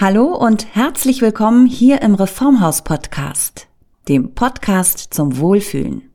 [0.00, 3.66] Hallo und herzlich willkommen hier im Reformhaus Podcast,
[4.06, 6.12] dem Podcast zum Wohlfühlen.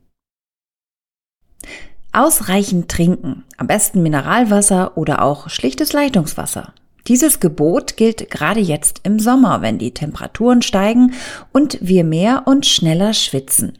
[2.10, 6.72] Ausreichend trinken, am besten Mineralwasser oder auch schlichtes Leitungswasser.
[7.08, 11.12] Dieses Gebot gilt gerade jetzt im Sommer, wenn die Temperaturen steigen
[11.52, 13.76] und wir mehr und schneller schwitzen.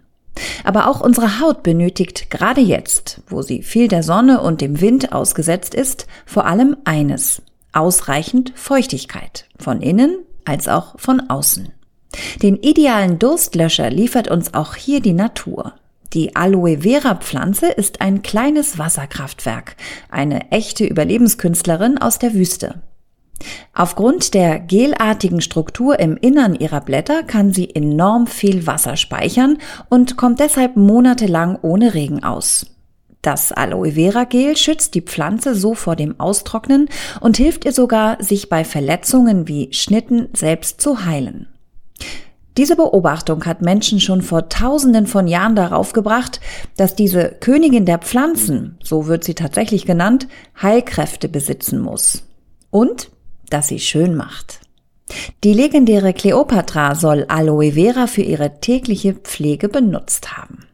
[0.64, 5.14] Aber auch unsere Haut benötigt gerade jetzt, wo sie viel der Sonne und dem Wind
[5.14, 7.40] ausgesetzt ist, vor allem eines,
[7.74, 11.72] ausreichend Feuchtigkeit, von innen als auch von außen.
[12.42, 15.74] Den idealen Durstlöscher liefert uns auch hier die Natur.
[16.12, 19.76] Die Aloe Vera Pflanze ist ein kleines Wasserkraftwerk,
[20.10, 22.82] eine echte Überlebenskünstlerin aus der Wüste.
[23.74, 30.16] Aufgrund der gelartigen Struktur im Innern ihrer Blätter kann sie enorm viel Wasser speichern und
[30.16, 32.73] kommt deshalb monatelang ohne Regen aus.
[33.24, 38.22] Das Aloe Vera Gel schützt die Pflanze so vor dem Austrocknen und hilft ihr sogar,
[38.22, 41.48] sich bei Verletzungen wie Schnitten selbst zu heilen.
[42.58, 46.42] Diese Beobachtung hat Menschen schon vor Tausenden von Jahren darauf gebracht,
[46.76, 50.28] dass diese Königin der Pflanzen, so wird sie tatsächlich genannt,
[50.60, 52.24] Heilkräfte besitzen muss.
[52.68, 53.08] Und
[53.48, 54.60] dass sie schön macht.
[55.44, 60.66] Die legendäre Kleopatra soll Aloe Vera für ihre tägliche Pflege benutzt haben.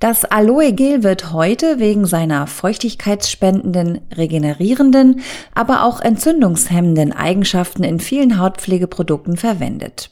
[0.00, 5.20] Das Aloe Gel wird heute wegen seiner feuchtigkeitsspendenden, regenerierenden,
[5.54, 10.10] aber auch entzündungshemmenden Eigenschaften in vielen Hautpflegeprodukten verwendet.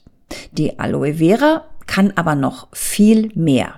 [0.53, 3.75] Die Aloe Vera kann aber noch viel mehr.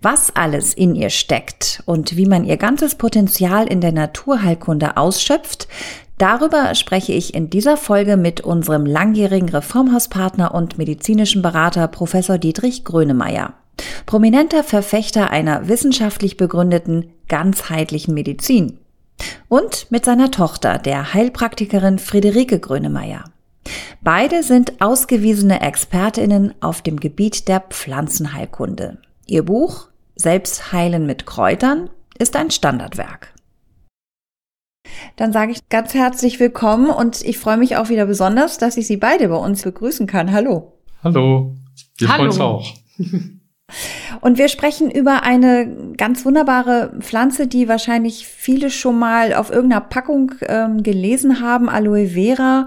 [0.00, 5.68] Was alles in ihr steckt und wie man ihr ganzes Potenzial in der Naturheilkunde ausschöpft,
[6.18, 12.86] Darüber spreche ich in dieser Folge mit unserem langjährigen Reformhauspartner und medizinischen Berater Professor Dietrich
[12.86, 13.52] Grönemeyer
[14.06, 18.78] prominenter Verfechter einer wissenschaftlich begründeten, ganzheitlichen Medizin.
[19.48, 23.24] Und mit seiner Tochter, der Heilpraktikerin Friederike Grönemeyer.
[24.02, 28.98] Beide sind ausgewiesene Expertinnen auf dem Gebiet der Pflanzenheilkunde.
[29.26, 33.34] Ihr Buch Selbstheilen mit Kräutern ist ein Standardwerk.
[35.16, 38.86] Dann sage ich ganz herzlich willkommen und ich freue mich auch wieder besonders, dass ich
[38.86, 40.32] Sie beide bei uns begrüßen kann.
[40.32, 40.72] Hallo.
[41.02, 41.54] Hallo.
[41.98, 42.74] Wir freuen uns auch.
[44.20, 49.80] Und wir sprechen über eine ganz wunderbare Pflanze, die wahrscheinlich viele schon mal auf irgendeiner
[49.80, 51.68] Packung ähm, gelesen haben.
[51.68, 52.66] Aloe Vera,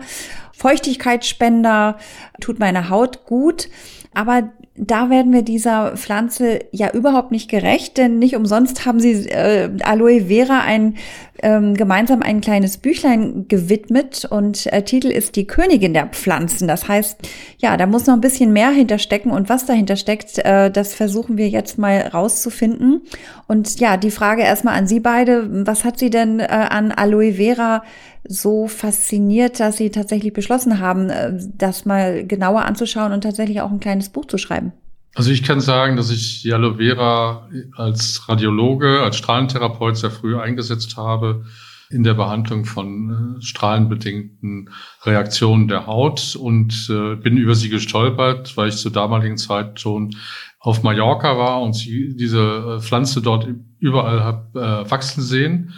[0.54, 1.98] Feuchtigkeitsspender,
[2.42, 3.70] tut meine Haut gut.
[4.14, 9.30] Aber da werden wir dieser Pflanze ja überhaupt nicht gerecht, denn nicht umsonst haben sie
[9.30, 10.96] äh, Aloe Vera ein
[11.42, 16.68] ähm, gemeinsam ein kleines Büchlein gewidmet und äh, Titel ist die Königin der Pflanzen.
[16.68, 17.18] Das heißt,
[17.58, 21.38] ja, da muss noch ein bisschen mehr hinterstecken und was dahinter steckt, äh, das versuchen
[21.38, 23.02] wir jetzt mal rauszufinden.
[23.48, 27.34] Und ja, die Frage erstmal an Sie beide, was hat Sie denn äh, an Aloe
[27.34, 27.84] Vera
[28.30, 33.72] so fasziniert, dass Sie tatsächlich beschlossen haben, äh, das mal genauer anzuschauen und tatsächlich auch
[33.72, 34.72] ein kleines Buch zu schreiben?
[35.16, 40.38] Also ich kann sagen, dass ich die Aloe Vera als Radiologe, als Strahlentherapeut sehr früh
[40.38, 41.44] eingesetzt habe
[41.90, 44.70] in der Behandlung von äh, strahlenbedingten
[45.04, 50.16] Reaktionen der Haut und äh, bin über sie gestolpert, weil ich zur damaligen Zeit schon
[50.60, 53.48] auf Mallorca war und sie, diese Pflanze dort
[53.80, 55.74] überall hab, wachsen sehen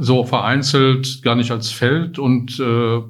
[0.00, 2.62] so vereinzelt, gar nicht als Feld und äh,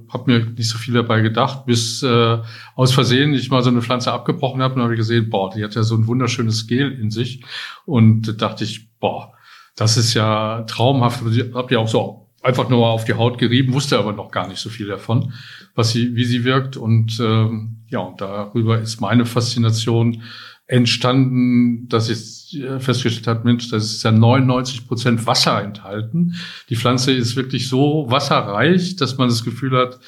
[0.08, 2.38] habe mir nicht so viel dabei gedacht, bis äh,
[2.76, 5.74] aus Versehen ich mal so eine Pflanze abgebrochen habe und habe gesehen, boah, die hat
[5.74, 7.44] ja so ein wunderschönes Gel in sich
[7.84, 9.34] und dachte ich, boah,
[9.76, 11.22] das ist ja traumhaft.
[11.52, 14.60] Habt ihr auch so einfach nur auf die Haut gerieben, wusste aber noch gar nicht
[14.60, 15.34] so viel davon,
[15.74, 20.22] was sie, wie sie wirkt und ähm, ja, und darüber ist meine Faszination
[20.66, 22.37] entstanden, dass ich
[22.78, 26.34] festgestellt habe, Mensch, das ist ja 99 Prozent Wasser enthalten.
[26.68, 30.00] Die Pflanze ist wirklich so wasserreich, dass man das Gefühl hat,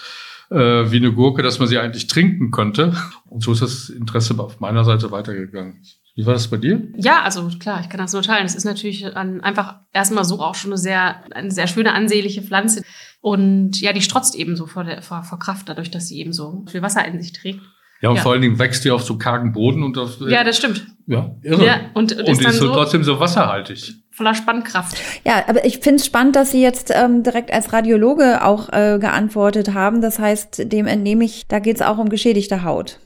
[0.50, 2.94] äh, wie eine Gurke, dass man sie eigentlich trinken könnte.
[3.26, 5.82] Und so ist das Interesse auf meiner Seite weitergegangen.
[6.16, 6.88] Wie war das bei dir?
[6.96, 8.44] Ja, also klar, ich kann das nur teilen.
[8.44, 12.82] Es ist natürlich einfach erstmal so auch schon eine sehr, eine sehr schöne, ansehnliche Pflanze.
[13.20, 16.32] Und ja, die strotzt eben so vor, der, vor, vor Kraft, dadurch, dass sie eben
[16.32, 17.60] so viel Wasser in sich trägt.
[18.00, 18.22] Ja, und ja.
[18.22, 20.20] vor allen Dingen wächst die auf so kargen Boden und auf.
[20.20, 20.86] Ja, das stimmt.
[21.10, 21.66] Ja, irre.
[21.66, 23.94] Ja, und, und, und ist, ist so trotzdem so wasserhaltig.
[24.12, 24.96] Voller Spannkraft.
[25.24, 28.96] Ja, aber ich finde es spannend, dass Sie jetzt ähm, direkt als Radiologe auch äh,
[29.00, 30.02] geantwortet haben.
[30.02, 33.00] Das heißt, dem entnehme ich, da geht es auch um geschädigte Haut.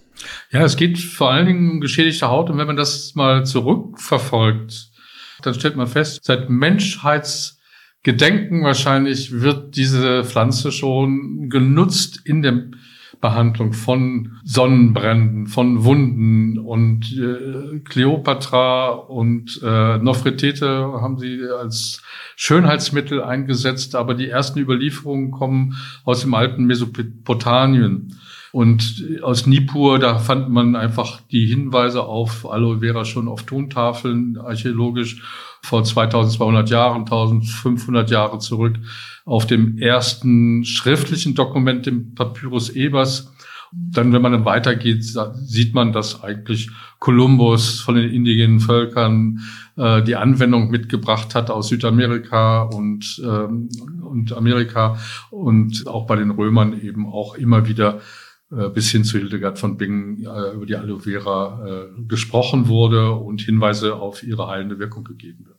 [0.51, 2.51] Ja, es geht vor allen Dingen um geschädigte Haut.
[2.51, 4.91] Und wenn man das mal zurückverfolgt,
[5.41, 12.75] dann stellt man fest, seit Menschheitsgedenken wahrscheinlich wird diese Pflanze schon genutzt in dem
[13.25, 20.69] Behandlung von Sonnenbränden, von Wunden und äh, Kleopatra und äh, Nofretete
[21.00, 22.03] haben sie als
[22.37, 25.75] Schönheitsmittel eingesetzt, aber die ersten Überlieferungen kommen
[26.05, 28.15] aus dem alten Mesopotamien.
[28.55, 34.39] Und aus Nippur, da fand man einfach die Hinweise auf Aloe Vera schon auf Tontafeln
[34.39, 35.25] archäologisch
[35.61, 38.77] vor 2200 Jahren, 1500 Jahre zurück
[39.25, 43.33] auf dem ersten schriftlichen Dokument, dem Papyrus Ebers.
[43.73, 46.71] Dann, wenn man dann weitergeht, sieht man, dass eigentlich
[47.01, 49.41] Kolumbus von den indigenen Völkern
[49.77, 53.69] äh, die Anwendung mitgebracht hat aus Südamerika und, ähm,
[54.01, 54.97] und Amerika
[55.31, 58.01] und auch bei den Römern eben auch immer wieder
[58.75, 63.41] bis hin zu Hildegard von Bingen äh, über die Aloe Vera äh, gesprochen wurde und
[63.43, 65.59] Hinweise auf ihre heilende Wirkung gegeben wird.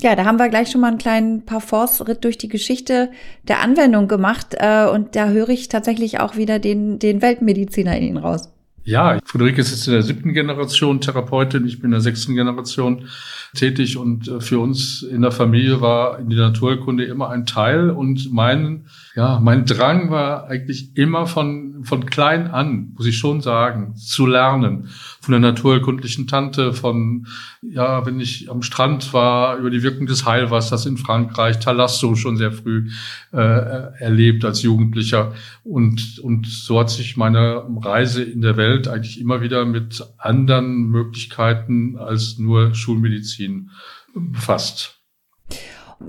[0.00, 3.10] Ja, da haben wir gleich schon mal einen kleinen Parforce-Ritt durch die Geschichte
[3.46, 4.54] der Anwendung gemacht.
[4.58, 8.50] Äh, und da höre ich tatsächlich auch wieder den, den Weltmediziner in Ihnen raus.
[8.82, 13.08] Ja, Friederike ist jetzt in der siebten Generation Therapeutin, ich bin in der sechsten Generation
[13.54, 18.32] tätig und äh, für uns in der Familie war die Naturkunde immer ein Teil und
[18.32, 23.96] mein, ja, mein Drang war eigentlich immer von, von klein an, muss ich schon sagen,
[23.96, 24.88] zu lernen
[25.20, 27.26] von der naturkundlichen Tante, von,
[27.60, 32.36] ja, wenn ich am Strand war, über die Wirkung des Heilwassers in Frankreich, Talasso schon
[32.36, 32.88] sehr früh
[33.32, 35.34] äh, erlebt als Jugendlicher.
[35.64, 40.88] Und, und so hat sich meine Reise in der Welt eigentlich immer wieder mit anderen
[40.88, 43.70] Möglichkeiten als nur Schulmedizin
[44.14, 44.99] befasst.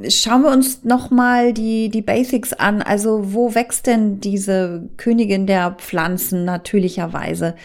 [0.07, 2.81] Schauen wir uns noch mal die die Basics an.
[2.81, 7.55] Also wo wächst denn diese Königin der Pflanzen natürlicherweise?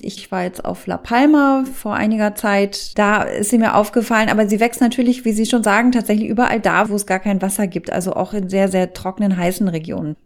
[0.00, 2.96] Ich war jetzt auf La Palma vor einiger Zeit.
[2.98, 6.60] Da ist sie mir aufgefallen, aber sie wächst natürlich, wie Sie schon sagen, tatsächlich überall
[6.60, 7.92] da, wo es gar kein Wasser gibt.
[7.92, 10.16] Also auch in sehr sehr trockenen, heißen Regionen.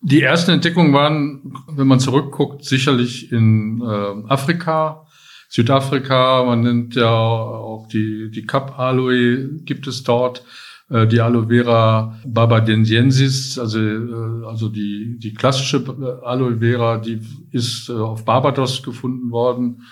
[0.00, 5.06] Die ersten Entdeckungen waren, wenn man zurückguckt, sicherlich in äh, Afrika,
[5.50, 6.44] Südafrika.
[6.44, 10.42] Man nennt ja auch die die Kap Aloe gibt es dort
[10.90, 15.84] äh, die Aloe Vera barbadensiensis, also, äh, also die, die klassische
[16.22, 19.82] Aloe Vera, die ist äh, auf Barbados gefunden worden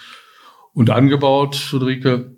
[0.72, 2.36] und angebaut, Friederike.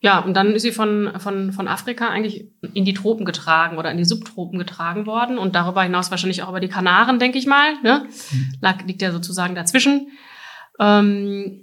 [0.00, 3.90] Ja, und dann ist sie von, von, von Afrika eigentlich in die Tropen getragen oder
[3.90, 7.46] in die Subtropen getragen worden und darüber hinaus wahrscheinlich auch über die Kanaren, denke ich
[7.46, 7.74] mal.
[7.82, 8.06] Ne?
[8.30, 8.52] Mhm.
[8.60, 10.10] Lag, liegt ja sozusagen dazwischen.
[10.78, 11.62] Ähm,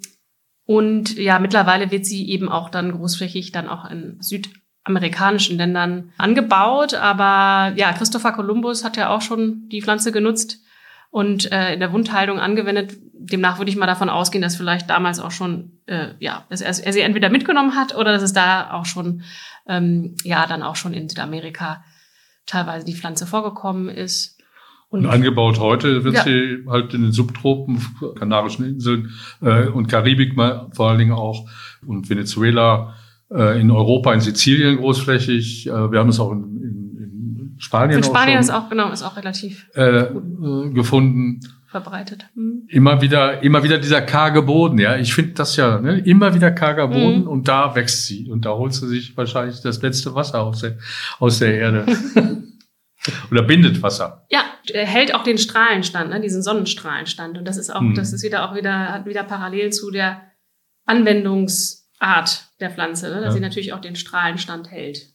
[0.65, 4.49] und ja, mittlerweile wird sie eben auch dann großflächig dann auch in Süd
[4.83, 6.93] amerikanischen Ländern angebaut.
[6.93, 10.59] Aber ja, Christopher Columbus hat ja auch schon die Pflanze genutzt
[11.09, 12.97] und äh, in der Wundheilung angewendet.
[13.13, 16.85] Demnach würde ich mal davon ausgehen, dass vielleicht damals auch schon, äh, ja, dass er,
[16.85, 19.21] er sie entweder mitgenommen hat oder dass es da auch schon,
[19.67, 21.83] ähm, ja, dann auch schon in Südamerika
[22.45, 24.41] teilweise die Pflanze vorgekommen ist.
[24.89, 26.23] Und, und angebaut heute wird ja.
[26.23, 27.79] sie halt in den Subtropen,
[28.19, 31.49] Kanarischen Inseln äh, und Karibik mal, vor allen Dingen auch
[31.85, 32.95] und Venezuela
[33.33, 35.67] äh, in Europa, in Sizilien großflächig.
[35.67, 37.97] Äh, wir haben es auch in, in, in Spanien.
[37.97, 41.39] In Spanien ist auch genau, ist auch relativ äh, äh, gefunden.
[41.67, 42.27] Verbreitet.
[42.35, 42.67] Hm.
[42.67, 44.95] Immer wieder, immer wieder dieser karge Boden, ja.
[44.97, 45.99] Ich finde das ja, ne?
[45.99, 47.27] immer wieder karger Boden hm.
[47.27, 50.77] und da wächst sie und da holt sie sich wahrscheinlich das letzte Wasser aus der,
[51.19, 51.85] aus der Erde.
[53.31, 54.25] Oder bindet Wasser.
[54.29, 57.37] Ja, hält auch den Strahlenstand, ne, diesen Sonnenstrahlenstand.
[57.37, 57.95] Und das ist auch, hm.
[57.95, 60.21] das ist wieder auch wieder, hat wieder parallel zu der
[60.87, 63.15] Anwendungs- Art der Pflanze, ne?
[63.15, 63.31] dass ja.
[63.33, 65.13] sie natürlich auch den Strahlenstand hält.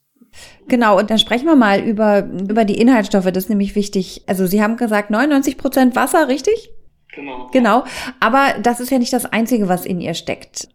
[0.69, 4.23] Genau, und dann sprechen wir mal über, über die Inhaltsstoffe, das ist nämlich wichtig.
[4.27, 6.71] Also Sie haben gesagt 99 Prozent Wasser, richtig?
[7.15, 7.49] Genau.
[7.53, 7.85] Genau,
[8.21, 10.69] aber das ist ja nicht das Einzige, was in ihr steckt.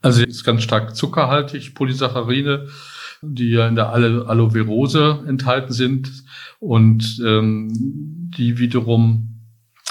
[0.00, 2.68] Also ist ganz stark zuckerhaltig, Polysaccharide,
[3.20, 6.10] die ja in der Aloe Verose enthalten sind
[6.60, 7.68] und ähm,
[8.36, 9.37] die wiederum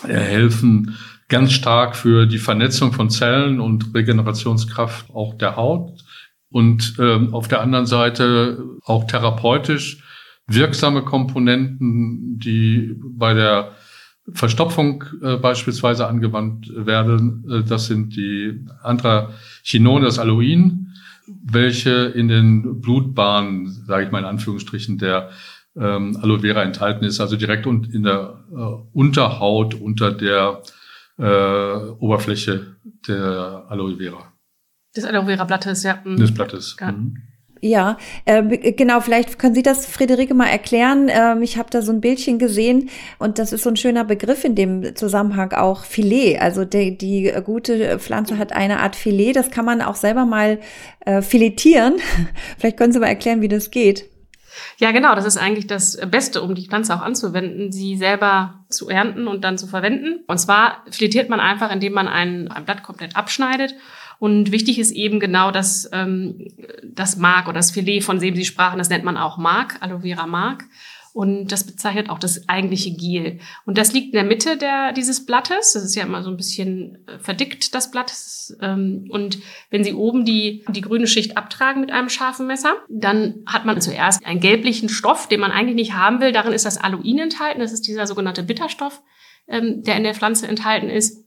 [0.04, 0.98] helfen,
[1.30, 5.94] ganz stark für die Vernetzung von Zellen und Regenerationskraft auch der Haut
[6.50, 10.04] und ähm, auf der anderen Seite auch therapeutisch
[10.48, 13.74] wirksame Komponenten, die bei der
[14.34, 17.46] Verstopfung äh, beispielsweise angewandt werden.
[17.50, 20.94] Äh, das sind die Anthrachinone, das Aloin,
[21.28, 25.30] welche in den Blutbahnen, sage ich mal in Anführungsstrichen, der
[25.80, 28.56] ähm, Aloe Vera enthalten ist, also direkt in der äh,
[28.94, 30.62] Unterhaut unter der
[31.18, 32.76] äh, Oberfläche
[33.08, 34.34] der Aloe Vera.
[34.96, 36.00] Des Aloe Vera Blattes, ja.
[36.04, 36.18] Mhm.
[36.18, 36.76] Des Blattes.
[36.80, 36.92] Ja.
[36.92, 37.18] Mhm.
[37.60, 41.10] Ja, äh, genau, vielleicht können Sie das, Friederike, mal erklären.
[41.10, 44.44] Ähm, ich habe da so ein Bildchen gesehen und das ist so ein schöner Begriff
[44.44, 46.38] in dem Zusammenhang auch Filet.
[46.40, 50.60] Also die, die gute Pflanze hat eine Art Filet, das kann man auch selber mal
[51.06, 51.96] äh, filetieren.
[52.58, 54.06] vielleicht können Sie mal erklären, wie das geht.
[54.78, 55.16] Ja, genau.
[55.16, 59.44] Das ist eigentlich das Beste, um die Pflanze auch anzuwenden, sie selber zu ernten und
[59.44, 60.24] dann zu verwenden.
[60.28, 63.76] Und zwar filetiert man einfach, indem man ein, ein Blatt komplett abschneidet.
[64.20, 66.48] Und wichtig ist eben genau das, ähm,
[66.84, 70.02] das Mark oder das Filet, von dem Sie sprachen, das nennt man auch Mark, Aloe
[70.02, 70.66] Vera Mark.
[71.18, 73.40] Und das bezeichnet auch das eigentliche Gel.
[73.66, 75.74] Und das liegt in der Mitte der, dieses Blattes.
[75.74, 78.14] Das ist ja immer so ein bisschen äh, verdickt, das Blatt.
[78.62, 79.40] Ähm, und
[79.72, 83.82] wenn Sie oben die, die grüne Schicht abtragen mit einem scharfen Messer, dann hat man
[83.82, 86.32] zuerst einen gelblichen Stoff, den man eigentlich nicht haben will.
[86.32, 87.62] Darin ist das Aluin enthalten.
[87.62, 89.02] Das ist dieser sogenannte Bitterstoff,
[89.48, 91.26] ähm, der in der Pflanze enthalten ist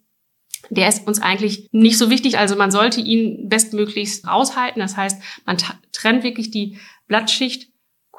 [0.68, 2.38] der ist uns eigentlich nicht so wichtig.
[2.38, 4.78] Also man sollte ihn bestmöglichst raushalten.
[4.78, 5.56] Das heißt, man
[5.90, 6.78] trennt wirklich die
[7.08, 7.70] Blattschicht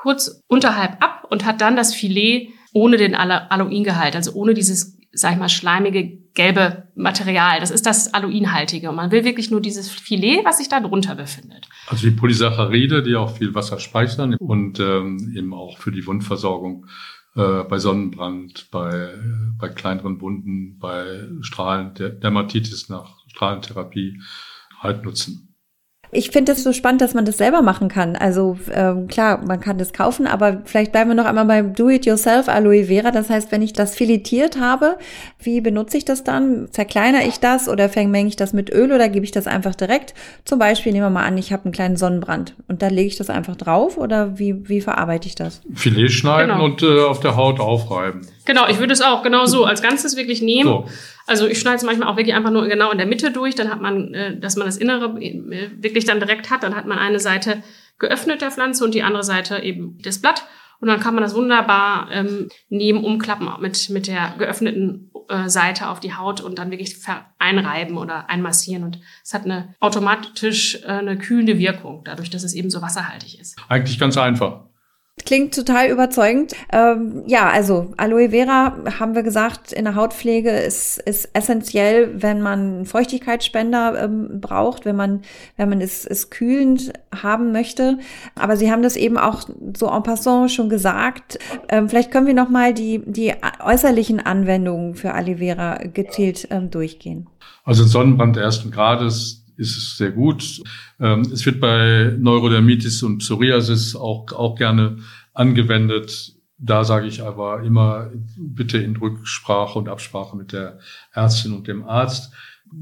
[0.01, 5.33] kurz unterhalb ab und hat dann das Filet ohne den Aluingehalt, also ohne dieses, sag
[5.33, 7.59] ich mal, schleimige gelbe Material.
[7.59, 8.89] Das ist das Aluinhaltige.
[8.89, 11.67] Und man will wirklich nur dieses Filet, was sich da drunter befindet.
[11.87, 16.87] Also die Polysaccharide, die auch viel Wasser speichern und ähm, eben auch für die Wundversorgung
[17.35, 19.13] äh, bei Sonnenbrand, bei,
[19.59, 24.19] bei kleineren Wunden, bei Strahlen, der Dermatitis nach Strahlentherapie
[24.79, 25.50] halt nutzen.
[26.13, 28.15] Ich finde es so spannend, dass man das selber machen kann.
[28.15, 32.49] Also ähm, klar, man kann das kaufen, aber vielleicht bleiben wir noch einmal beim Do-it-yourself
[32.49, 33.11] Aloe Vera.
[33.11, 34.97] Das heißt, wenn ich das filetiert habe,
[35.39, 36.67] wie benutze ich das dann?
[36.71, 40.13] Zerkleinere ich das oder vermenge ich das mit Öl oder gebe ich das einfach direkt?
[40.43, 43.17] Zum Beispiel nehmen wir mal an, ich habe einen kleinen Sonnenbrand und da lege ich
[43.17, 45.61] das einfach drauf oder wie, wie verarbeite ich das?
[45.73, 46.65] Filet schneiden genau.
[46.65, 48.21] und äh, auf der Haut aufreiben.
[48.51, 50.67] Genau, ich würde es auch genau so als Ganzes wirklich nehmen.
[50.67, 50.85] So.
[51.25, 53.69] Also ich schneide es manchmal auch wirklich einfach nur genau in der Mitte durch, dann
[53.69, 56.99] hat man, äh, dass man das Innere äh, wirklich dann direkt hat, dann hat man
[56.99, 57.63] eine Seite
[57.97, 60.43] geöffnet der Pflanze und die andere Seite eben das Blatt.
[60.81, 65.87] Und dann kann man das wunderbar ähm, nehmen, umklappen mit, mit der geöffneten äh, Seite
[65.87, 66.97] auf die Haut und dann wirklich
[67.39, 68.83] einreiben oder einmassieren.
[68.83, 73.39] Und es hat eine automatisch äh, eine kühlende Wirkung, dadurch, dass es eben so wasserhaltig
[73.39, 73.57] ist.
[73.69, 74.65] Eigentlich ganz einfach.
[75.25, 76.53] Klingt total überzeugend.
[76.71, 82.41] Ähm, ja, also Aloe Vera haben wir gesagt, in der Hautpflege ist, ist essentiell, wenn
[82.41, 85.21] man Feuchtigkeitsspender ähm, braucht, wenn man,
[85.57, 87.99] wenn man es, es kühlend haben möchte.
[88.35, 89.43] Aber Sie haben das eben auch
[89.77, 91.39] so en passant schon gesagt.
[91.69, 97.27] Ähm, vielleicht können wir nochmal die, die äußerlichen Anwendungen für Aloe Vera gezielt ähm, durchgehen.
[97.63, 100.61] Also Sonnenbrand ersten Grades ist sehr gut.
[100.99, 104.97] Ähm, es wird bei Neurodermitis und Psoriasis auch, auch gerne
[105.33, 106.33] angewendet.
[106.57, 110.79] Da sage ich aber immer bitte in Rücksprache und Absprache mit der
[111.13, 112.33] Ärztin und dem Arzt.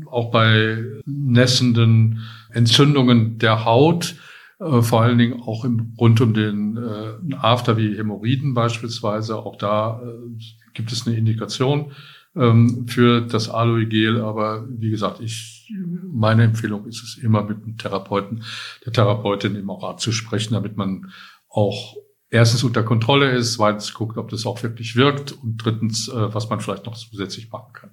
[0.06, 2.22] Auch bei nässenden
[2.52, 4.16] Entzündungen der Haut,
[4.60, 9.56] äh, vor allen Dingen auch im, rund um den äh, After wie Hämorrhoiden beispielsweise, auch
[9.56, 10.44] da äh,
[10.74, 11.92] gibt es eine Indikation
[12.36, 14.22] ähm, für das Aloe Gel.
[14.22, 15.59] Aber wie gesagt, ich,
[16.12, 18.44] meine Empfehlung ist es immer mit dem Therapeuten,
[18.86, 21.12] der Therapeutin eben auch abzusprechen, damit man
[21.50, 21.96] auch
[22.30, 26.50] erstens unter Kontrolle ist, zweitens guckt, ob das auch wirklich wirkt und drittens, äh, was
[26.50, 27.92] man vielleicht noch zusätzlich machen kann.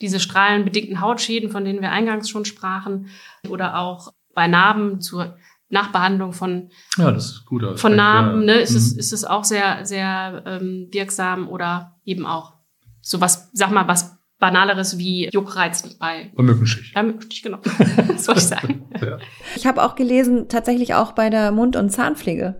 [0.00, 3.08] Diese strahlenbedingten Hautschäden, von denen wir eingangs schon sprachen,
[3.48, 5.36] oder auch bei Narben zur
[5.68, 8.76] Nachbehandlung von, ja, das ist gut, von Narben, ne, ist, mhm.
[8.76, 12.54] es, ist es auch sehr, sehr ähm, wirksam oder eben auch
[13.00, 16.92] so was, sag mal, was Banaleres wie Juckreiz bei, bei Mückenstich.
[16.94, 17.58] Bei Mückenstich, genau.
[18.08, 18.84] das wollte ich sagen.
[19.00, 19.18] ja.
[19.56, 22.56] Ich habe auch gelesen, tatsächlich auch bei der Mund- und Zahnpflege.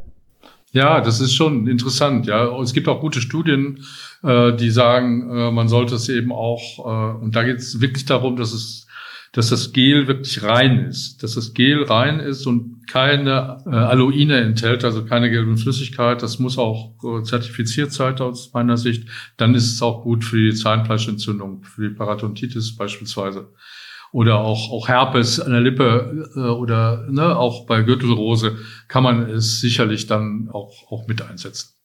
[0.72, 2.26] Ja, das ist schon interessant.
[2.26, 3.84] Ja, es gibt auch gute Studien,
[4.22, 8.04] äh, die sagen, äh, man sollte es eben auch, äh, und da geht es wirklich
[8.04, 8.85] darum, dass es
[9.36, 14.38] dass das Gel wirklich rein ist, dass das Gel rein ist und keine äh, Aloine
[14.40, 16.22] enthält, also keine gelbe Flüssigkeit.
[16.22, 19.06] Das muss auch äh, zertifiziert sein aus meiner Sicht.
[19.36, 23.52] Dann ist es auch gut für die Zahnfleischentzündung, für die Parodontitis beispielsweise.
[24.10, 28.56] Oder auch, auch Herpes an der Lippe äh, oder ne, auch bei Gürtelrose
[28.88, 31.75] kann man es sicherlich dann auch, auch mit einsetzen.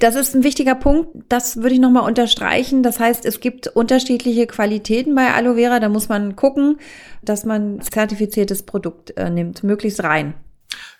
[0.00, 1.08] Das ist ein wichtiger Punkt.
[1.28, 2.82] Das würde ich nochmal unterstreichen.
[2.82, 5.78] Das heißt, es gibt unterschiedliche Qualitäten bei Aloe Vera.
[5.78, 6.78] Da muss man gucken,
[7.22, 10.34] dass man zertifiziertes Produkt äh, nimmt, möglichst rein.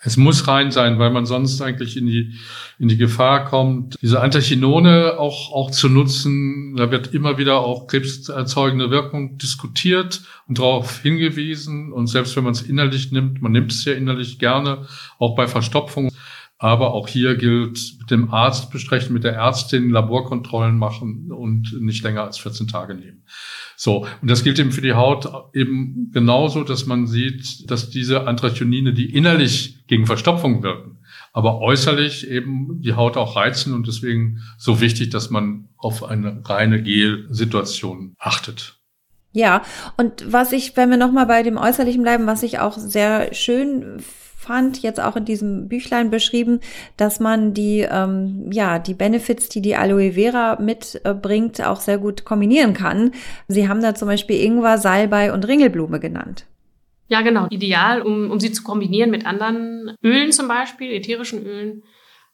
[0.02, 2.34] Es muss rein sein, weil man sonst eigentlich in die,
[2.78, 6.74] in die Gefahr kommt, diese Anthochinone auch, auch zu nutzen.
[6.76, 11.92] Da wird immer wieder auch krebserzeugende Wirkung diskutiert und darauf hingewiesen.
[11.92, 14.86] Und selbst wenn man es innerlich nimmt, man nimmt es ja innerlich gerne,
[15.18, 16.10] auch bei Verstopfung,
[16.62, 22.04] aber auch hier gilt mit dem Arzt besprechen, mit der Ärztin Laborkontrollen machen und nicht
[22.04, 23.24] länger als 14 Tage nehmen.
[23.76, 24.06] So.
[24.20, 28.92] Und das gilt eben für die Haut eben genauso, dass man sieht, dass diese Anthracionine,
[28.92, 30.98] die innerlich gegen Verstopfung wirken,
[31.32, 36.42] aber äußerlich eben die Haut auch reizen und deswegen so wichtig, dass man auf eine
[36.44, 38.76] reine Gel-Situation achtet.
[39.32, 39.62] Ja,
[39.96, 44.02] und was ich, wenn wir nochmal bei dem Äußerlichen bleiben, was ich auch sehr schön
[44.40, 46.60] fand, jetzt auch in diesem Büchlein beschrieben,
[46.96, 52.24] dass man die, ähm, ja, die Benefits, die die Aloe Vera mitbringt, auch sehr gut
[52.24, 53.12] kombinieren kann.
[53.48, 56.46] Sie haben da zum Beispiel Ingwer, Salbei und Ringelblume genannt.
[57.08, 57.48] Ja, genau.
[57.50, 61.82] Ideal, um, um sie zu kombinieren mit anderen Ölen zum Beispiel, ätherischen Ölen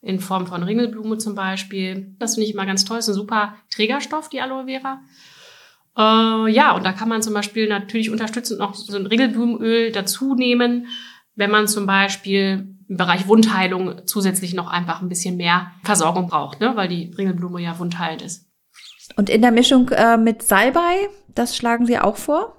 [0.00, 2.14] in Form von Ringelblume zum Beispiel.
[2.20, 2.98] Das finde ich immer ganz toll.
[2.98, 5.00] Das ist ein super Trägerstoff, die Aloe Vera.
[5.98, 10.36] Äh, ja, und da kann man zum Beispiel natürlich unterstützend noch so ein Ringelblumenöl dazu
[10.36, 10.86] nehmen,
[11.36, 16.60] wenn man zum Beispiel im Bereich Wundheilung zusätzlich noch einfach ein bisschen mehr Versorgung braucht,
[16.60, 16.72] ne?
[16.74, 18.46] weil die Ringelblume ja wundheilend ist.
[19.16, 22.52] Und in der Mischung äh, mit Salbei, das schlagen Sie auch vor?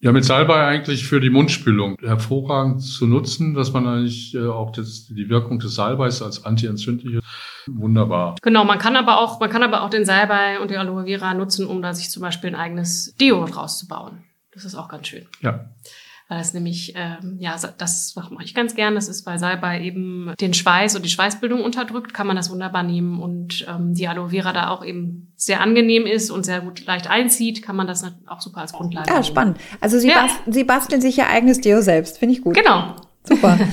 [0.00, 4.70] Ja, mit Salbei eigentlich für die Mundspülung hervorragend zu nutzen, dass man eigentlich äh, auch
[4.70, 7.20] das, die Wirkung des Salbeis als antientzündliche
[7.66, 8.36] wunderbar.
[8.42, 11.34] Genau, man kann aber auch, man kann aber auch den Salbei und die Aloe Vera
[11.34, 14.24] nutzen, um da sich zum Beispiel ein eigenes Deo rauszubauen.
[14.52, 15.26] Das ist auch ganz schön.
[15.40, 15.66] Ja
[16.28, 18.96] weil das nämlich, ähm, ja, das mache ich ganz gern.
[18.96, 22.82] Das ist bei Salbei eben den Schweiß und die Schweißbildung unterdrückt, kann man das wunderbar
[22.82, 26.84] nehmen und ähm, die Aloe Vera da auch eben sehr angenehm ist und sehr gut
[26.84, 29.08] leicht einzieht, kann man das auch super als Grundlage.
[29.08, 29.24] Ja, nehmen.
[29.24, 29.58] spannend.
[29.80, 30.22] Also Sie, ja.
[30.22, 32.54] basteln, Sie basteln sich Ihr eigenes Deo selbst, finde ich gut.
[32.54, 32.96] Genau.
[33.22, 33.58] Super.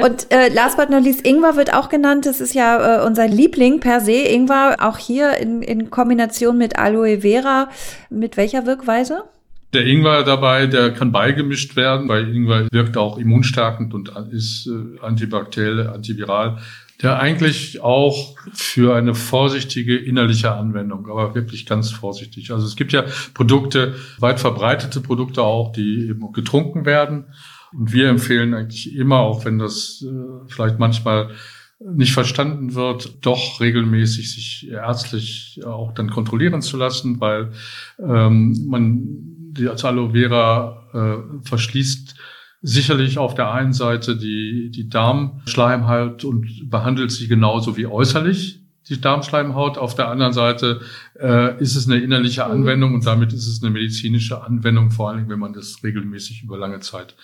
[0.00, 2.24] Und äh, last but not least, Ingwer wird auch genannt.
[2.24, 4.12] Das ist ja äh, unser Liebling per se.
[4.12, 7.68] Ingwer auch hier in, in Kombination mit Aloe Vera.
[8.08, 9.24] Mit welcher Wirkweise?
[9.72, 15.00] Der Ingwer dabei, der kann beigemischt werden, weil Ingwer wirkt auch immunstärkend und ist äh,
[15.00, 16.58] antibakteriell, antiviral.
[17.02, 22.50] Der eigentlich auch für eine vorsichtige innerliche Anwendung, aber wirklich ganz vorsichtig.
[22.50, 27.26] Also es gibt ja Produkte, weit verbreitete Produkte auch, die eben getrunken werden.
[27.72, 31.30] Und wir empfehlen eigentlich immer, auch wenn das äh, vielleicht manchmal
[31.78, 37.52] nicht verstanden wird, doch regelmäßig sich ärztlich auch dann kontrollieren zu lassen, weil
[37.98, 42.16] ähm, man die Aloe Vera äh, verschließt
[42.62, 49.00] sicherlich auf der einen Seite die, die Darmschleimhaut und behandelt sie genauso wie äußerlich die
[49.00, 49.78] Darmschleimhaut.
[49.78, 50.80] Auf der anderen Seite
[51.18, 52.50] äh, ist es eine innerliche mhm.
[52.50, 56.58] Anwendung und damit ist es eine medizinische Anwendung, vor allem wenn man das regelmäßig über
[56.58, 57.14] lange Zeit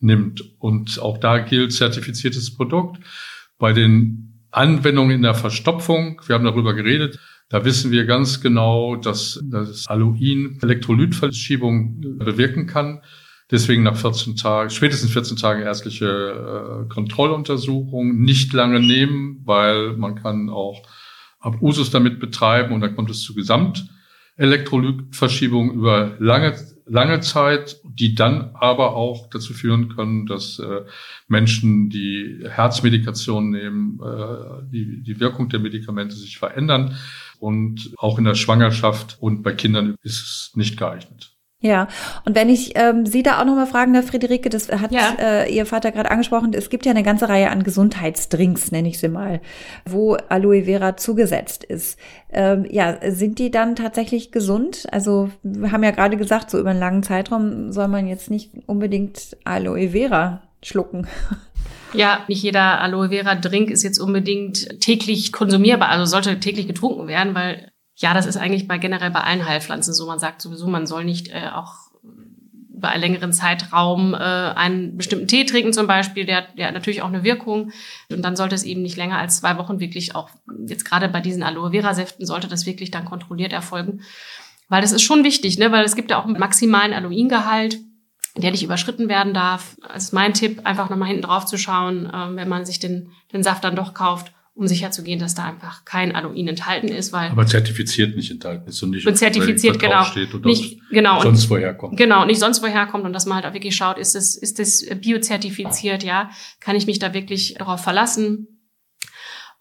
[0.00, 0.44] nimmt.
[0.58, 3.02] Und auch da gilt zertifiziertes Produkt.
[3.58, 7.18] Bei den Anwendungen in der Verstopfung, wir haben darüber geredet,
[7.54, 13.00] da wissen wir ganz genau, dass das Aluin Elektrolytverschiebung bewirken kann.
[13.48, 20.16] Deswegen nach 14 Tagen, spätestens 14 Tagen ärztliche äh, Kontrolluntersuchung nicht lange nehmen, weil man
[20.16, 20.82] kann auch
[21.38, 28.50] Abusus damit betreiben und dann kommt es zu Gesamtelektrolytverschiebung über lange lange Zeit, die dann
[28.54, 30.82] aber auch dazu führen können, dass äh,
[31.28, 36.96] Menschen, die Herzmedikation nehmen, äh, die, die Wirkung der Medikamente sich verändern.
[37.38, 41.34] Und auch in der Schwangerschaft und bei Kindern ist es nicht geeignet.
[41.64, 41.88] Ja,
[42.26, 45.14] und wenn ich ähm, Sie da auch nochmal fragen darf, Friederike, das hat ja.
[45.18, 48.98] äh, Ihr Vater gerade angesprochen, es gibt ja eine ganze Reihe an Gesundheitsdrinks, nenne ich
[48.98, 49.40] sie mal,
[49.86, 51.98] wo Aloe Vera zugesetzt ist.
[52.30, 54.84] Ähm, ja, sind die dann tatsächlich gesund?
[54.92, 58.50] Also wir haben ja gerade gesagt, so über einen langen Zeitraum soll man jetzt nicht
[58.66, 61.06] unbedingt Aloe Vera schlucken.
[61.94, 67.06] Ja, nicht jeder Aloe Vera Drink ist jetzt unbedingt täglich konsumierbar, also sollte täglich getrunken
[67.06, 70.06] werden, weil ja, das ist eigentlich bei generell bei allen Heilpflanzen so.
[70.06, 71.92] Man sagt sowieso, man soll nicht äh, auch
[72.74, 77.02] über einen längeren Zeitraum äh, einen bestimmten Tee trinken zum Beispiel, der, der hat natürlich
[77.02, 77.70] auch eine Wirkung.
[78.10, 80.28] Und dann sollte es eben nicht länger als zwei Wochen wirklich auch,
[80.66, 84.02] jetzt gerade bei diesen Aloe Vera Säften, sollte das wirklich dann kontrolliert erfolgen.
[84.68, 85.70] Weil das ist schon wichtig, ne?
[85.70, 87.78] weil es gibt ja auch einen maximalen Aloingehalt,
[88.36, 89.76] der nicht überschritten werden darf.
[89.92, 93.10] Das ist mein Tipp, einfach nochmal hinten drauf zu schauen, äh, wenn man sich den,
[93.32, 97.30] den Saft dann doch kauft um sicherzugehen, dass da einfach kein Aluin enthalten ist, weil
[97.30, 101.74] aber zertifiziert nicht enthalten ist und nicht und zertifiziert genau und nicht genau sonst woher
[101.74, 104.36] kommt genau nicht sonst woher kommt und dass man halt auch wirklich schaut, ist es
[104.36, 108.46] ist es biozertifiziert, ja, kann ich mich da wirklich darauf verlassen?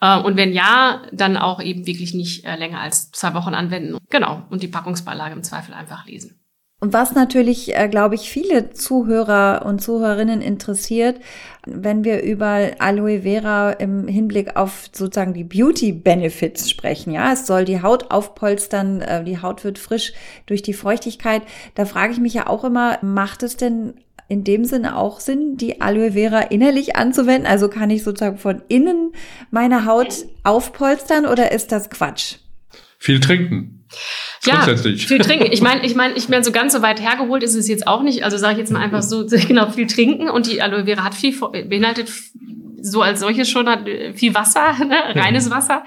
[0.04, 3.98] Äh, und wenn ja, dann auch eben wirklich nicht äh, länger als zwei Wochen anwenden.
[4.10, 4.44] Genau.
[4.50, 6.43] Und die Packungsbeilage im Zweifel einfach lesen.
[6.84, 11.18] Und was natürlich, äh, glaube ich, viele Zuhörer und Zuhörerinnen interessiert,
[11.66, 17.14] wenn wir über Aloe Vera im Hinblick auf sozusagen die Beauty Benefits sprechen.
[17.14, 20.12] Ja, es soll die Haut aufpolstern, äh, die Haut wird frisch
[20.46, 21.44] durch die Feuchtigkeit.
[21.76, 23.94] Da frage ich mich ja auch immer, macht es denn
[24.28, 27.48] in dem Sinne auch Sinn, die Aloe Vera innerlich anzuwenden?
[27.48, 29.14] Also kann ich sozusagen von innen
[29.52, 32.40] meine Haut aufpolstern oder ist das Quatsch?
[33.00, 33.83] Viel trinken.
[34.46, 35.48] Ja, viel trinken.
[35.52, 38.04] Ich meine, ich meine, ich meine, so ganz so weit hergeholt ist es jetzt auch
[38.04, 38.24] nicht.
[38.24, 40.30] Also sage ich jetzt mal einfach so, genau, viel trinken.
[40.30, 42.10] Und die Aloe Vera hat viel, beinhaltet
[42.84, 45.16] so als solches schon hat äh, viel Wasser, ne?
[45.16, 45.84] reines Wasser.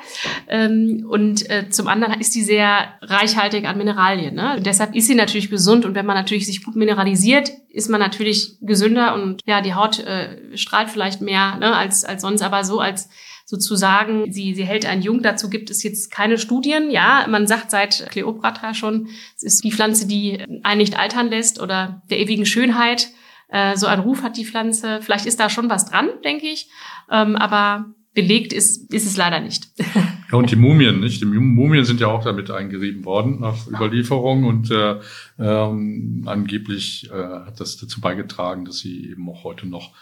[0.48, 4.34] Ähm, und äh, zum anderen ist die sehr reichhaltig an Mineralien.
[4.34, 4.56] Ne?
[4.56, 5.84] Und deshalb ist sie natürlich gesund.
[5.84, 10.00] Und wenn man natürlich sich gut mineralisiert, ist man natürlich gesünder und ja, die Haut
[10.00, 13.10] äh, strahlt vielleicht mehr ne, als, als sonst, aber so als
[13.46, 15.22] sozusagen, sie, sie hält einen jung.
[15.22, 16.90] Dazu gibt es jetzt keine Studien.
[16.90, 21.60] Ja, man sagt seit Kleopatra schon, es ist die Pflanze, die einen nicht altern lässt
[21.60, 23.08] oder der ewigen Schönheit.
[23.48, 25.00] Äh, so ein Ruf hat die Pflanze.
[25.00, 26.68] Vielleicht ist da schon was dran, denke ich.
[27.10, 29.68] Ähm, aber belegt ist, ist es leider nicht.
[30.32, 31.20] Ja, und die Mumien, nicht?
[31.20, 34.98] Die Mumien sind ja auch damit eingerieben worden nach Überlieferung und äh,
[35.38, 39.94] ähm, angeblich äh, hat das dazu beigetragen, dass sie eben auch heute noch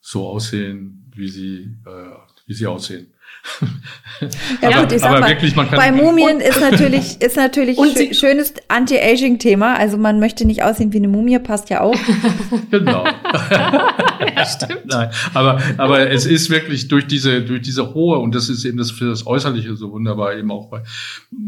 [0.00, 2.14] so aussehen, wie sie, äh,
[2.48, 3.06] wie sie aussehen.
[4.60, 8.52] Ja, aber, gut, ich sag mal, wirklich, bei Mumien ist natürlich, ist natürlich ein schönes
[8.66, 9.76] Anti-Aging-Thema.
[9.76, 11.94] Also man möchte nicht aussehen wie eine Mumie, passt ja auch.
[12.72, 13.04] genau.
[14.36, 14.86] ja, stimmt.
[14.86, 18.78] Nein, aber, aber es ist wirklich durch diese, durch diese hohe, und das ist eben
[18.78, 20.82] das für das Äußerliche so wunderbar, eben auch bei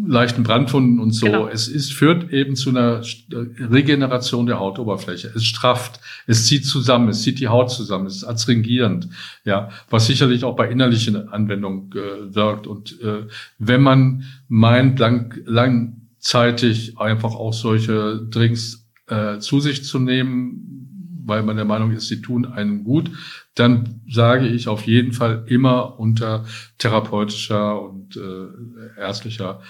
[0.06, 1.26] leichten Brandwunden und so.
[1.26, 1.48] Genau.
[1.48, 5.32] Es ist, führt eben zu einer Regeneration der Hautoberfläche.
[5.34, 9.08] Es strafft, es zieht zusammen, es zieht die Haut zusammen, es ist adstringierend.
[9.44, 12.66] Ja, was sicherlich auch bei innerlichen Anwendungen äh, wirkt.
[12.66, 13.26] Und äh,
[13.58, 20.80] wenn man meint, lang, langzeitig einfach auch solche Drinks äh, zu sich zu nehmen,
[21.24, 23.10] weil man der Meinung ist, sie tun einem gut,
[23.54, 26.44] dann sage ich auf jeden Fall immer unter
[26.78, 29.60] therapeutischer und äh, ärztlicher,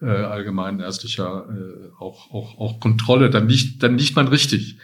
[0.00, 3.30] äh, allgemein ärztlicher äh, auch, auch, auch Kontrolle.
[3.30, 4.78] Dann liegt, dann liegt man richtig.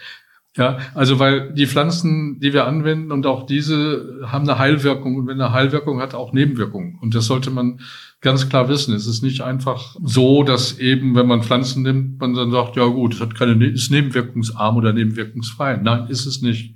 [0.57, 5.27] Ja, also weil die Pflanzen, die wir anwenden und auch diese haben eine Heilwirkung und
[5.27, 6.99] wenn eine Heilwirkung hat, auch Nebenwirkungen.
[7.01, 7.81] Und das sollte man
[8.23, 8.95] ganz klar wissen.
[8.95, 12.87] Es ist nicht einfach so, dass eben, wenn man Pflanzen nimmt, man dann sagt, ja
[12.87, 15.77] gut, es hat keine, ne-, ist nebenwirkungsarm oder nebenwirkungsfrei.
[15.77, 16.75] Nein, ist es nicht.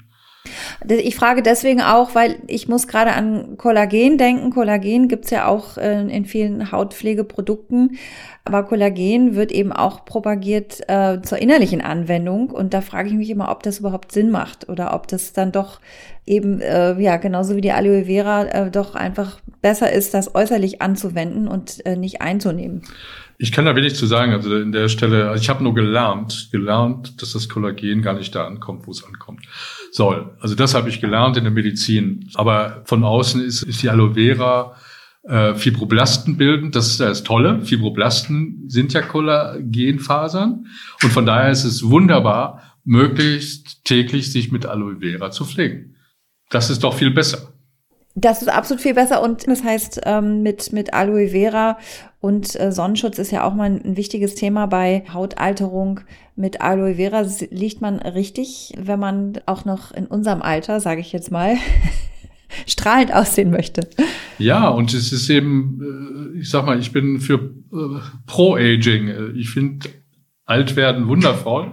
[0.88, 4.50] Ich frage deswegen auch, weil ich muss gerade an Kollagen denken.
[4.50, 7.98] Kollagen gibt's ja auch äh, in vielen Hautpflegeprodukten.
[8.44, 12.50] Aber Kollagen wird eben auch propagiert äh, zur innerlichen Anwendung.
[12.50, 15.52] Und da frage ich mich immer, ob das überhaupt Sinn macht oder ob das dann
[15.52, 15.80] doch
[16.26, 20.80] eben, äh, ja, genauso wie die Aloe Vera, äh, doch einfach besser ist, das äußerlich
[20.80, 22.82] anzuwenden und äh, nicht einzunehmen.
[23.36, 24.32] Ich kann da wenig zu sagen.
[24.32, 28.34] Also in der Stelle, also ich habe nur gelernt, gelernt, dass das Kollagen gar nicht
[28.34, 29.46] da ankommt, wo es ankommt
[29.92, 30.36] soll.
[30.40, 32.30] Also das habe ich gelernt in der Medizin.
[32.34, 34.76] Aber von außen ist, ist die Aloe Vera
[35.22, 36.70] äh, Fibroblasten bilden.
[36.70, 37.62] Das ist das Tolle.
[37.62, 40.66] Fibroblasten sind ja Kollagenfasern.
[41.02, 45.96] Und von daher ist es wunderbar, möglichst täglich sich mit Aloe Vera zu pflegen.
[46.50, 47.52] Das ist doch viel besser.
[48.16, 51.78] Das ist absolut viel besser und das heißt ähm, mit mit Aloe Vera
[52.18, 56.00] und äh, Sonnenschutz ist ja auch mal ein, ein wichtiges Thema bei Hautalterung.
[56.40, 61.12] Mit Aloe Vera liegt man richtig, wenn man auch noch in unserem Alter, sage ich
[61.12, 61.56] jetzt mal,
[62.66, 63.86] strahlend aussehen möchte.
[64.38, 69.34] Ja, und es ist eben, äh, ich sag mal, ich bin für äh, Pro-Aging.
[69.36, 69.90] Ich finde
[70.46, 71.72] alt werden wundervoll,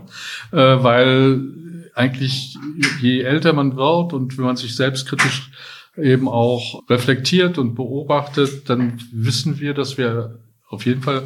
[0.52, 1.42] äh, weil
[1.96, 2.58] eigentlich
[3.02, 5.50] je älter man wird und wenn man sich selbstkritisch
[5.96, 11.24] eben auch reflektiert und beobachtet, dann wissen wir, dass wir auf jeden Fall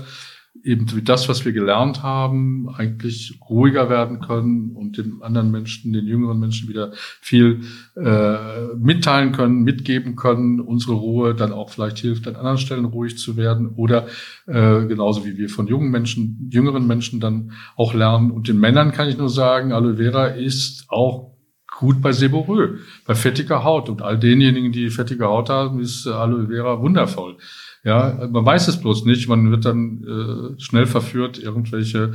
[0.63, 6.05] eben das, was wir gelernt haben, eigentlich ruhiger werden können und den anderen Menschen, den
[6.05, 7.61] jüngeren Menschen wieder viel
[7.95, 10.59] äh, mitteilen können, mitgeben können.
[10.59, 14.07] Unsere Ruhe dann auch vielleicht hilft, an anderen Stellen ruhig zu werden oder
[14.45, 18.31] äh, genauso wie wir von jungen Menschen, jüngeren Menschen dann auch lernen.
[18.31, 21.31] Und den Männern kann ich nur sagen, Aloe Vera ist auch
[21.79, 23.89] gut bei Seborrhoe, bei fettiger Haut.
[23.89, 27.37] Und all denjenigen, die fettige Haut haben, ist Aloe Vera wundervoll.
[27.83, 29.27] Ja, man weiß es bloß nicht.
[29.27, 32.13] Man wird dann äh, schnell verführt, irgendwelche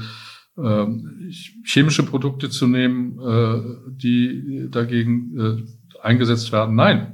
[0.56, 0.86] äh,
[1.64, 6.76] chemische Produkte zu nehmen, äh, die dagegen äh, eingesetzt werden.
[6.76, 7.12] Nein.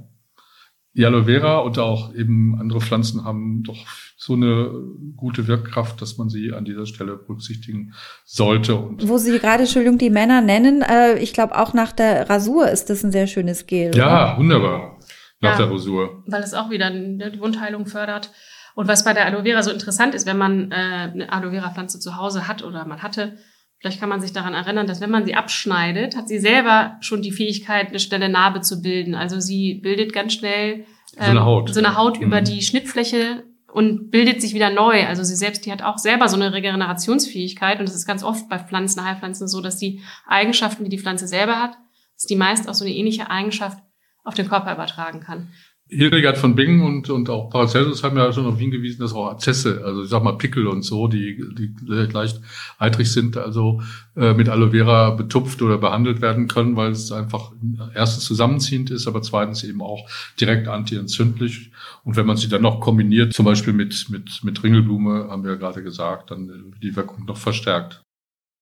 [0.95, 3.79] Die Aloe Vera und auch eben andere Pflanzen haben doch
[4.19, 4.71] so eine
[5.17, 7.95] gute Wirkkraft, dass man sie an dieser Stelle berücksichtigen
[8.27, 8.77] sollte.
[8.77, 12.69] Und Wo Sie gerade, Entschuldigung, die Männer nennen, äh, ich glaube auch nach der Rasur
[12.69, 13.97] ist das ein sehr schönes Gel.
[13.97, 14.39] Ja, oder?
[14.39, 14.99] wunderbar
[15.43, 16.23] nach ja, der Rosur.
[16.27, 18.31] Weil es auch wieder die Wundheilung fördert.
[18.75, 21.71] Und was bei der Aloe Vera so interessant ist, wenn man äh, eine Aloe Vera
[21.71, 23.37] Pflanze zu Hause hat oder man hatte,
[23.81, 27.21] vielleicht kann man sich daran erinnern, dass wenn man sie abschneidet, hat sie selber schon
[27.21, 29.15] die Fähigkeit, eine schnelle Narbe zu bilden.
[29.15, 30.87] Also sie bildet ganz schnell
[31.19, 32.27] ähm, so eine Haut, so eine Haut mhm.
[32.27, 35.07] über die Schnittfläche und bildet sich wieder neu.
[35.07, 38.49] Also sie selbst, die hat auch selber so eine Regenerationsfähigkeit und es ist ganz oft
[38.49, 41.77] bei Pflanzen, Heilpflanzen so, dass die Eigenschaften, die die Pflanze selber hat,
[42.15, 43.79] dass die meist auch so eine ähnliche Eigenschaft
[44.25, 45.49] auf den Körper übertragen kann.
[45.93, 49.83] Hildegard von Bingen und, und auch Paracelsus haben ja schon darauf hingewiesen, dass auch Abzesse,
[49.85, 51.75] also ich sag mal Pickel und so, die, die
[52.11, 52.41] leicht
[52.79, 53.83] eitrig sind, also
[54.17, 57.53] äh, mit Aloe Vera betupft oder behandelt werden können, weil es einfach
[57.95, 60.09] erstens zusammenziehend ist, aber zweitens eben auch
[60.41, 61.71] direkt antientzündlich.
[62.05, 65.53] Und wenn man sie dann noch kombiniert, zum Beispiel mit, mit, mit Ringelblume, haben wir
[65.53, 68.01] ja gerade gesagt, dann die Wirkung noch verstärkt.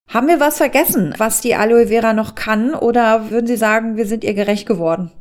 [0.08, 2.74] Haben wir was vergessen, was die Aloe Vera noch kann?
[2.74, 5.12] Oder würden Sie sagen, wir sind ihr gerecht geworden?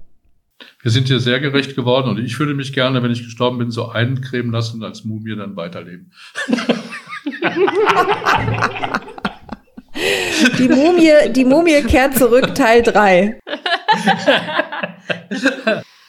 [0.82, 3.72] Wir sind hier sehr gerecht geworden und ich würde mich gerne, wenn ich gestorben bin,
[3.72, 6.12] so eincremen lassen und als Mumie dann weiterleben.
[10.58, 13.40] Die Mumie, die Mumie kehrt zurück, Teil 3.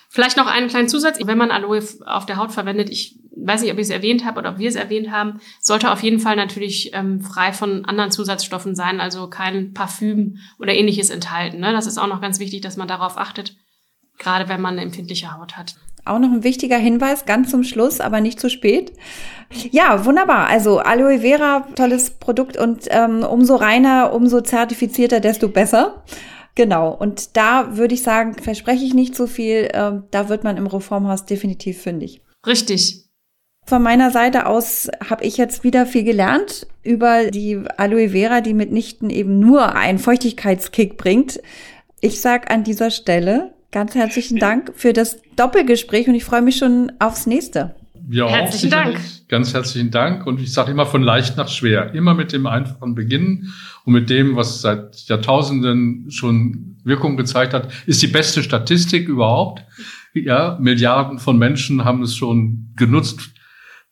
[0.08, 1.18] Vielleicht noch einen kleinen Zusatz.
[1.24, 4.40] Wenn man Aloe auf der Haut verwendet, ich weiß nicht, ob ich es erwähnt habe
[4.40, 8.10] oder ob wir es erwähnt haben, sollte auf jeden Fall natürlich ähm, frei von anderen
[8.10, 11.60] Zusatzstoffen sein, also kein Parfüm oder ähnliches enthalten.
[11.60, 11.72] Ne?
[11.72, 13.56] Das ist auch noch ganz wichtig, dass man darauf achtet
[14.20, 15.74] gerade wenn man eine empfindliche Haut hat.
[16.04, 18.92] Auch noch ein wichtiger Hinweis, ganz zum Schluss, aber nicht zu spät.
[19.70, 20.46] Ja, wunderbar.
[20.46, 26.04] Also Aloe Vera, tolles Produkt und ähm, umso reiner, umso zertifizierter, desto besser.
[26.54, 26.92] Genau.
[26.92, 29.68] Und da würde ich sagen, verspreche ich nicht so viel.
[29.72, 32.22] Ähm, da wird man im Reformhaus definitiv fündig.
[32.46, 33.04] Richtig.
[33.66, 38.54] Von meiner Seite aus habe ich jetzt wieder viel gelernt über die Aloe Vera, die
[38.54, 41.40] mitnichten eben nur einen Feuchtigkeitskick bringt.
[42.00, 46.56] Ich sage an dieser Stelle Ganz herzlichen Dank für das Doppelgespräch und ich freue mich
[46.56, 47.74] schon aufs nächste.
[48.11, 48.98] Ja, herzlichen Dank.
[49.28, 50.26] Ganz herzlichen Dank.
[50.26, 51.94] Und ich sage immer von leicht nach schwer.
[51.94, 53.52] Immer mit dem einfachen beginnen
[53.85, 59.62] und mit dem, was seit Jahrtausenden schon Wirkung gezeigt hat, ist die beste Statistik überhaupt.
[60.14, 63.30] Ja, Milliarden von Menschen haben es schon genutzt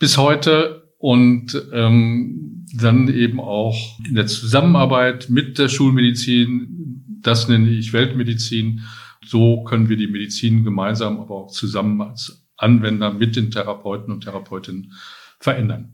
[0.01, 7.71] bis heute und ähm, dann eben auch in der Zusammenarbeit mit der Schulmedizin, das nenne
[7.71, 8.83] ich Weltmedizin,
[9.29, 14.25] so können wir die Medizin gemeinsam, aber auch zusammen als Anwender mit den Therapeuten und
[14.25, 14.93] Therapeutinnen
[15.39, 15.93] verändern.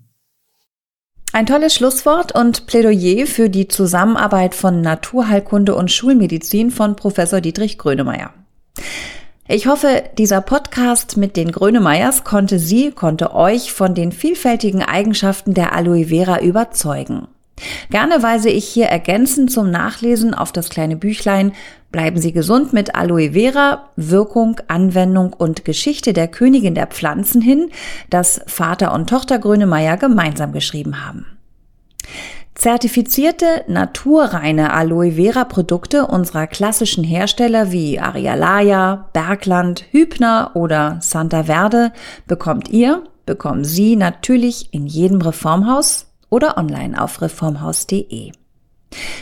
[1.33, 7.77] Ein tolles Schlusswort und Plädoyer für die Zusammenarbeit von Naturheilkunde und Schulmedizin von Professor Dietrich
[7.77, 8.33] Grönemeyer.
[9.49, 15.55] Ich hoffe, dieser Podcast mit den Grönemeyers konnte Sie, konnte euch von den vielfältigen Eigenschaften
[15.55, 17.27] der Aloe Vera überzeugen.
[17.90, 21.53] Gerne weise ich hier ergänzend zum Nachlesen auf das kleine Büchlein
[21.95, 27.71] Bleiben Sie gesund mit Aloe Vera, Wirkung, Anwendung und Geschichte der Königin der Pflanzen hin,
[28.11, 31.25] das Vater und Tochter Grönemeyer gemeinsam geschrieben haben.
[32.57, 41.93] Zertifizierte, naturreine Aloe Vera Produkte unserer klassischen Hersteller wie Arialaya, Bergland, Hübner oder Santa Verde
[42.27, 48.33] bekommt ihr, bekommen Sie natürlich in jedem Reformhaus oder online auf reformhaus.de.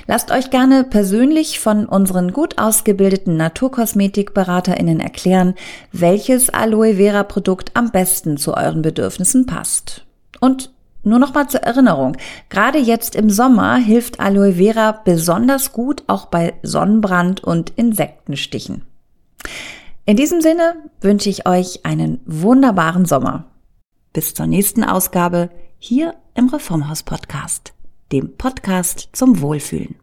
[0.07, 5.55] Lasst euch gerne persönlich von unseren gut ausgebildeten Naturkosmetikberaterinnen erklären,
[5.93, 10.07] welches Aloe Vera Produkt am besten zu euren Bedürfnissen passt.
[10.41, 10.73] Und
[11.03, 12.17] nur noch mal zur Erinnerung,
[12.49, 18.83] gerade jetzt im Sommer hilft Aloe Vera besonders gut auch bei Sonnenbrand und Insektenstichen.
[20.07, 23.45] In diesem Sinne wünsche ich euch einen wunderbaren Sommer.
[24.15, 27.75] Bis zur nächsten Ausgabe hier im Reformhaus Podcast
[28.13, 30.02] dem Podcast zum Wohlfühlen.